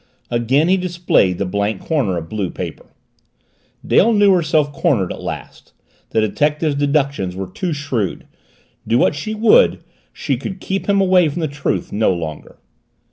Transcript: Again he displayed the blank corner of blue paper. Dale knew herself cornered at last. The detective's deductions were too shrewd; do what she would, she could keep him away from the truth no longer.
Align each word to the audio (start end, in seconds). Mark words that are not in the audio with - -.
Again 0.31 0.67
he 0.67 0.77
displayed 0.77 1.37
the 1.37 1.45
blank 1.45 1.79
corner 1.81 2.17
of 2.17 2.27
blue 2.27 2.49
paper. 2.49 2.87
Dale 3.85 4.13
knew 4.13 4.31
herself 4.33 4.73
cornered 4.73 5.13
at 5.13 5.21
last. 5.21 5.73
The 6.09 6.19
detective's 6.21 6.73
deductions 6.73 7.35
were 7.35 7.45
too 7.45 7.71
shrewd; 7.71 8.25
do 8.87 8.97
what 8.97 9.13
she 9.13 9.35
would, 9.35 9.83
she 10.11 10.37
could 10.37 10.59
keep 10.59 10.89
him 10.89 11.01
away 11.01 11.29
from 11.29 11.41
the 11.41 11.47
truth 11.47 11.91
no 11.91 12.11
longer. 12.11 12.57